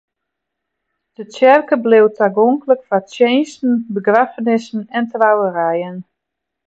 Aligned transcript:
De 1.15 1.23
tsjerke 1.29 1.75
bliuwt 1.83 2.17
tagonklik 2.19 2.81
foar 2.87 3.03
tsjinsten, 3.09 3.73
begraffenissen 3.95 4.81
en 4.97 5.05
trouwerijen. 5.11 5.97